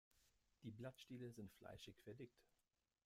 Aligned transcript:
Die 0.63 0.71
Blattstiele 0.71 1.31
sind 1.31 1.53
fleischig 1.53 2.01
verdickt. 2.01 2.41